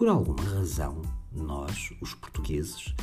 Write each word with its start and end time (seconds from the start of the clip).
Por 0.00 0.08
alguma 0.08 0.42
razão, 0.42 1.02
nós, 1.30 1.92
os 2.00 2.14
portugueses, 2.14 2.94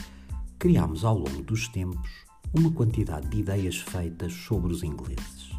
criámos 0.57 1.05
ao 1.05 1.15
longo 1.15 1.43
dos 1.43 1.67
tempos 1.67 2.09
uma 2.51 2.71
quantidade 2.71 3.27
de 3.27 3.37
ideias 3.37 3.77
feitas 3.77 4.33
sobre 4.33 4.73
os 4.73 4.81
ingleses. 4.81 5.51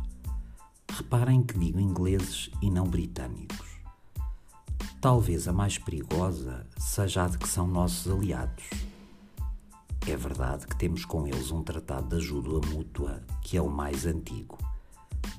Reparem 0.91 1.45
que 1.45 1.57
digo 1.57 1.79
ingleses 1.79 2.51
e 2.61 2.69
não 2.69 2.89
britânicos. 2.89 3.69
Talvez 5.01 5.47
a 5.47 5.53
mais 5.53 5.79
perigosa 5.79 6.67
seja 6.77 7.27
a 7.27 7.29
de 7.29 7.39
que 7.39 7.49
são 7.49 7.69
nossos 7.69 8.13
aliados. 8.13 8.65
É 10.09 10.17
verdade 10.17 10.67
que 10.67 10.75
temos 10.75 11.05
com 11.05 11.25
eles 11.25 11.53
um 11.53 11.63
tratado 11.63 12.09
de 12.09 12.17
ajuda 12.17 12.67
mútua 12.67 13.23
que 13.43 13.57
é 13.57 13.63
o 13.63 13.71
mais 13.71 14.07
antigo, 14.07 14.59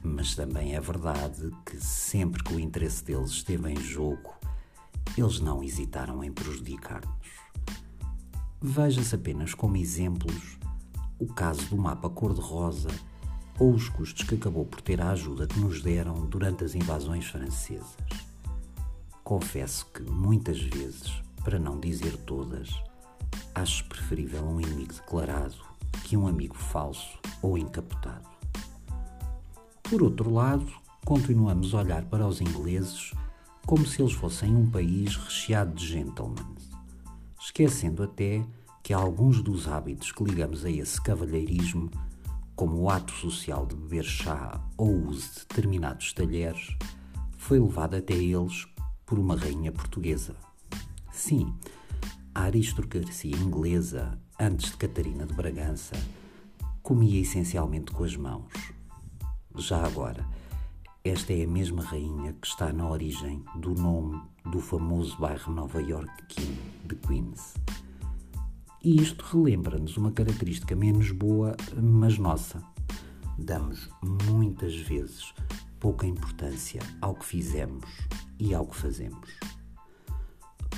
mas 0.01 0.33
também 0.33 0.77
é 0.77 0.79
verdade 0.79 1.51
que 1.65 1.75
sempre 1.75 2.41
que 2.41 2.53
o 2.53 2.59
interesse 2.59 3.03
deles 3.03 3.31
esteve 3.31 3.69
em 3.69 3.75
jogo, 3.75 4.38
eles 5.17 5.39
não 5.39 5.63
hesitaram 5.63 6.23
em 6.23 6.31
prejudicar-nos. 6.31 7.27
Veja-se 8.61 9.15
apenas 9.15 9.53
como 9.53 9.77
exemplos 9.77 10.57
o 11.17 11.27
caso 11.27 11.65
do 11.69 11.77
mapa 11.77 12.09
cor-de-rosa 12.09 12.89
ou 13.57 13.73
os 13.73 13.89
custos 13.89 14.25
que 14.25 14.35
acabou 14.35 14.65
por 14.65 14.81
ter 14.81 15.01
a 15.01 15.11
ajuda 15.11 15.47
que 15.47 15.59
nos 15.59 15.81
deram 15.81 16.25
durante 16.25 16.63
as 16.63 16.75
invasões 16.75 17.25
francesas. 17.25 17.97
Confesso 19.23 19.85
que 19.93 20.01
muitas 20.01 20.59
vezes, 20.59 21.21
para 21.43 21.59
não 21.59 21.79
dizer 21.79 22.17
todas, 22.17 22.69
acho 23.53 23.85
preferível 23.85 24.43
um 24.43 24.61
inimigo 24.61 24.93
declarado 24.93 25.55
que 26.03 26.15
um 26.15 26.27
amigo 26.27 26.55
falso 26.55 27.19
ou 27.41 27.57
encapotado. 27.57 28.27
Por 29.83 30.03
outro 30.03 30.31
lado, 30.31 30.71
continuamos 31.05 31.73
a 31.73 31.79
olhar 31.79 32.03
para 32.05 32.27
os 32.27 32.41
ingleses 32.41 33.11
como 33.69 33.85
se 33.85 34.01
eles 34.01 34.13
fossem 34.13 34.55
um 34.55 34.67
país 34.67 35.15
recheado 35.15 35.75
de 35.75 35.85
gentlemen, 35.85 36.43
esquecendo 37.39 38.01
até 38.01 38.43
que 38.81 38.91
alguns 38.91 39.43
dos 39.43 39.67
hábitos 39.67 40.11
que 40.11 40.23
ligamos 40.23 40.65
a 40.65 40.71
esse 40.71 40.99
cavalheirismo, 40.99 41.91
como 42.55 42.77
o 42.77 42.89
ato 42.89 43.11
social 43.11 43.67
de 43.67 43.75
beber 43.75 44.03
chá 44.03 44.59
ou 44.75 44.89
o 44.89 45.09
uso 45.09 45.21
de 45.21 45.39
determinados 45.41 46.11
talheres, 46.13 46.75
foi 47.37 47.59
levado 47.59 47.95
até 47.95 48.15
eles 48.15 48.65
por 49.05 49.19
uma 49.19 49.35
rainha 49.35 49.71
portuguesa. 49.71 50.35
Sim, 51.11 51.53
a 52.33 52.45
aristocracia 52.45 53.37
inglesa, 53.37 54.19
antes 54.39 54.71
de 54.71 54.77
Catarina 54.77 55.27
de 55.27 55.33
Bragança, 55.35 55.95
comia 56.81 57.21
essencialmente 57.21 57.91
com 57.91 58.03
as 58.03 58.15
mãos. 58.15 58.51
Já 59.55 59.85
agora, 59.85 60.25
esta 61.09 61.33
é 61.33 61.43
a 61.43 61.47
mesma 61.47 61.83
rainha 61.83 62.33
que 62.33 62.45
está 62.45 62.71
na 62.71 62.87
origem 62.87 63.43
do 63.55 63.73
nome 63.73 64.21
do 64.51 64.59
famoso 64.59 65.17
bairro 65.17 65.51
Nova 65.51 65.81
York 65.81 66.11
de 66.85 66.95
Queens. 66.97 67.55
E 68.83 69.01
isto 69.01 69.25
relembra-nos 69.25 69.97
uma 69.97 70.11
característica 70.11 70.75
menos 70.75 71.11
boa, 71.11 71.57
mas 71.75 72.19
nossa. 72.19 72.63
Damos 73.39 73.89
muitas 74.03 74.75
vezes 74.75 75.33
pouca 75.79 76.05
importância 76.05 76.79
ao 77.01 77.15
que 77.15 77.25
fizemos 77.25 77.89
e 78.39 78.53
ao 78.53 78.67
que 78.67 78.75
fazemos. 78.75 79.31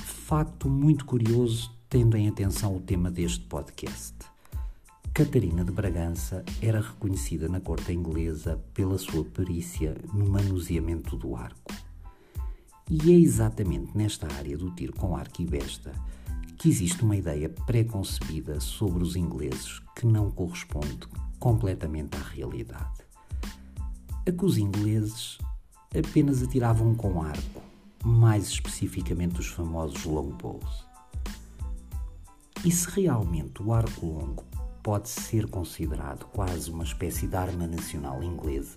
Facto 0.02 0.66
muito 0.66 1.04
curioso, 1.04 1.76
tendo 1.90 2.16
em 2.16 2.26
atenção 2.26 2.74
o 2.74 2.80
tema 2.80 3.10
deste 3.10 3.44
podcast. 3.44 4.31
Catarina 5.14 5.62
de 5.62 5.70
Bragança 5.70 6.42
era 6.62 6.80
reconhecida 6.80 7.46
na 7.46 7.60
corte 7.60 7.92
inglesa 7.92 8.58
pela 8.72 8.96
sua 8.96 9.22
perícia 9.22 9.94
no 10.10 10.26
manuseamento 10.26 11.18
do 11.18 11.36
arco. 11.36 11.70
E 12.90 13.12
é 13.12 13.18
exatamente 13.18 13.94
nesta 13.94 14.26
área 14.32 14.56
do 14.56 14.70
tiro 14.70 14.94
com 14.94 15.14
arco 15.14 15.42
e 15.42 15.44
besta 15.44 15.92
que 16.56 16.70
existe 16.70 17.02
uma 17.02 17.14
ideia 17.14 17.50
pré-concebida 17.50 18.58
sobre 18.58 19.02
os 19.02 19.14
ingleses 19.14 19.82
que 19.94 20.06
não 20.06 20.30
corresponde 20.30 21.06
completamente 21.38 22.16
à 22.16 22.22
realidade. 22.22 23.04
A 24.26 24.32
que 24.32 24.44
os 24.46 24.56
ingleses 24.56 25.36
apenas 25.94 26.42
atiravam 26.42 26.94
com 26.94 27.22
arco, 27.22 27.60
mais 28.02 28.48
especificamente 28.48 29.40
os 29.40 29.48
famosos 29.48 30.06
longbows. 30.06 30.86
E 32.64 32.70
se 32.70 32.88
realmente 32.88 33.62
o 33.62 33.74
arco 33.74 34.06
longo 34.06 34.52
pode 34.82 35.08
ser 35.08 35.46
considerado 35.48 36.26
quase 36.26 36.70
uma 36.70 36.84
espécie 36.84 37.26
de 37.26 37.36
arma 37.36 37.66
nacional 37.66 38.22
inglesa, 38.22 38.76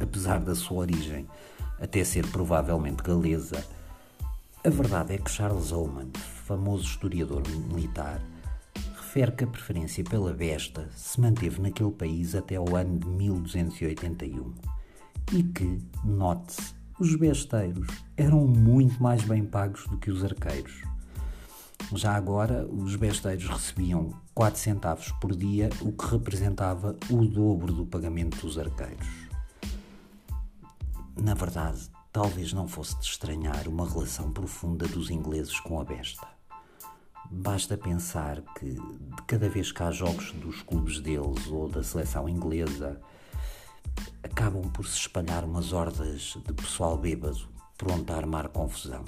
apesar 0.00 0.40
da 0.40 0.54
sua 0.54 0.78
origem 0.78 1.26
até 1.78 2.02
ser 2.04 2.26
provavelmente 2.28 3.02
galesa. 3.02 3.64
A 4.64 4.70
verdade 4.70 5.14
é 5.14 5.18
que 5.18 5.30
Charles 5.30 5.72
Oman, 5.72 6.08
famoso 6.46 6.84
historiador 6.84 7.42
militar, 7.48 8.20
refere 8.96 9.32
que 9.32 9.44
a 9.44 9.46
preferência 9.46 10.02
pela 10.02 10.32
besta 10.32 10.88
se 10.94 11.20
manteve 11.20 11.60
naquele 11.60 11.92
país 11.92 12.34
até 12.34 12.58
o 12.58 12.74
ano 12.74 12.98
de 12.98 13.06
1281 13.06 14.54
e 15.32 15.42
que, 15.42 15.80
note-se, 16.04 16.74
os 16.98 17.14
besteiros 17.14 17.88
eram 18.16 18.46
muito 18.46 19.02
mais 19.02 19.22
bem 19.22 19.44
pagos 19.44 19.86
do 19.86 19.98
que 19.98 20.10
os 20.10 20.24
arqueiros. 20.24 20.82
Já 21.94 22.16
agora, 22.16 22.66
os 22.66 22.96
besteiros 22.96 23.46
recebiam 23.46 24.12
4 24.34 24.58
centavos 24.58 25.12
por 25.20 25.36
dia, 25.36 25.70
o 25.80 25.92
que 25.92 26.06
representava 26.06 26.96
o 27.08 27.24
dobro 27.24 27.72
do 27.72 27.86
pagamento 27.86 28.44
dos 28.44 28.58
arqueiros. 28.58 29.06
Na 31.16 31.32
verdade, 31.34 31.88
talvez 32.12 32.52
não 32.52 32.66
fosse 32.66 32.98
de 32.98 33.04
estranhar 33.06 33.68
uma 33.68 33.88
relação 33.88 34.32
profunda 34.32 34.88
dos 34.88 35.10
ingleses 35.10 35.60
com 35.60 35.80
a 35.80 35.84
besta. 35.84 36.26
Basta 37.30 37.78
pensar 37.78 38.42
que, 38.58 38.72
de 38.72 39.22
cada 39.26 39.48
vez 39.48 39.70
que 39.70 39.82
há 39.82 39.92
jogos 39.92 40.32
dos 40.32 40.62
clubes 40.62 40.98
deles 41.00 41.46
ou 41.46 41.68
da 41.68 41.84
seleção 41.84 42.28
inglesa, 42.28 43.00
acabam 44.24 44.68
por 44.72 44.86
se 44.86 44.98
espalhar 44.98 45.44
umas 45.44 45.72
hordas 45.72 46.36
de 46.44 46.52
pessoal 46.52 46.98
bêbado 46.98 47.48
pronto 47.78 48.12
a 48.12 48.16
armar 48.16 48.48
confusão 48.48 49.04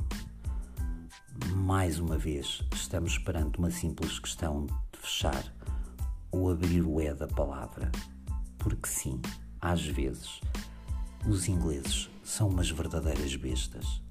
mais 1.55 1.99
uma 1.99 2.17
vez, 2.17 2.63
estamos 2.75 3.19
perante 3.19 3.59
uma 3.59 3.71
simples 3.71 4.19
questão 4.19 4.67
de 4.67 4.99
fechar 4.99 5.45
ou 6.31 6.51
abrir 6.51 6.83
o 6.83 7.01
E 7.01 7.13
da 7.15 7.27
palavra. 7.27 7.91
Porque 8.59 8.89
sim, 8.89 9.21
às 9.61 9.85
vezes, 9.85 10.41
os 11.27 11.49
ingleses 11.49 12.11
são 12.23 12.49
umas 12.49 12.71
verdadeiras 12.71 13.35
bestas. 13.37 14.03